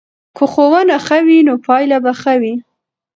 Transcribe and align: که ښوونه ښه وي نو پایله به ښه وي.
که 0.35 0.43
ښوونه 0.51 0.95
ښه 1.05 1.17
وي 1.25 1.39
نو 1.47 1.53
پایله 1.65 1.97
به 2.03 2.11
ښه 2.21 2.33
وي. 2.41 2.55